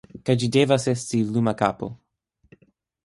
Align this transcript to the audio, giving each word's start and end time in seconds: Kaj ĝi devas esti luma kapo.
Kaj 0.27 0.35
ĝi 0.43 0.47
devas 0.55 0.87
esti 0.93 1.21
luma 1.35 1.55
kapo. 1.63 1.91